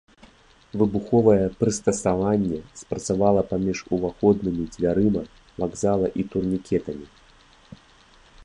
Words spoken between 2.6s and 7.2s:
спрацавала паміж уваходнымі дзвярыма вакзала і турнікетамі.